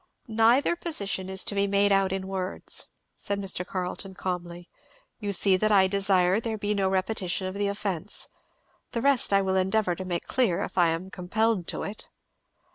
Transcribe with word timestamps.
"Neither 0.27 0.75
position 0.75 1.29
is 1.29 1.43
to 1.43 1.53
be 1.53 1.67
made 1.67 1.91
out 1.91 2.11
in 2.11 2.27
words," 2.27 2.87
said 3.15 3.39
Mr. 3.39 3.63
Carleton 3.63 4.15
calmly. 4.15 4.67
"You 5.19 5.31
see 5.31 5.57
that 5.57 5.71
I 5.71 5.85
desire 5.85 6.39
there 6.39 6.57
be 6.57 6.73
no 6.73 6.89
repetition 6.89 7.45
of 7.45 7.53
the 7.53 7.67
offence. 7.67 8.27
The 8.93 9.01
rest 9.03 9.31
I 9.31 9.43
will 9.43 9.55
endeavour 9.55 9.93
to 9.93 10.03
make 10.03 10.25
clear 10.25 10.63
if 10.63 10.75
I 10.75 10.87
am 10.87 11.11
compelled 11.11 11.67
to 11.67 11.83
it." 11.83 12.09